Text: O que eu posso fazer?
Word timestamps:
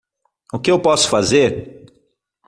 O 0.51 0.57
que 0.57 0.71
eu 0.71 0.81
posso 0.81 1.07
fazer? 1.07 1.85